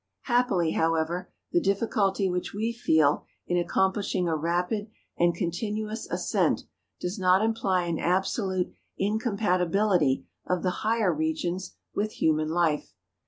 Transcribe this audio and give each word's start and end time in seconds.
Happily, 0.23 0.71
however, 0.71 1.31
the 1.51 1.61
difficulty 1.61 2.27
which 2.27 2.55
we 2.55 2.73
feel 2.73 3.23
in 3.45 3.55
accomplishing 3.59 4.27
a 4.27 4.35
rapid 4.35 4.89
and 5.15 5.35
continuous 5.35 6.09
ascent 6.09 6.63
does 6.99 7.19
not 7.19 7.45
imply 7.45 7.83
an 7.83 7.99
absolute 7.99 8.73
incompatibility 8.97 10.25
of 10.47 10.63
the 10.63 10.79
higher 10.81 11.13
regions 11.13 11.75
with 11.93 12.13
human 12.13 12.49
life. 12.49 12.95